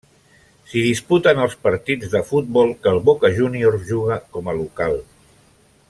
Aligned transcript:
S'hi 0.69 0.79
disputen 0.85 1.41
els 1.43 1.53
partits 1.67 2.11
de 2.15 2.21
futbol 2.29 2.73
que 2.87 2.91
el 2.95 2.99
Boca 3.11 3.31
Juniors 3.37 3.85
juga 3.93 4.19
com 4.39 4.51
a 4.53 4.57
local. 4.63 4.99